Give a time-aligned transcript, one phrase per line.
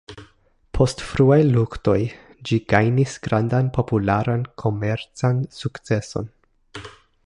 [0.77, 1.97] Post fruaj luktoj,
[2.51, 6.33] ĝi gajnis grandan popularan komercan sukceson.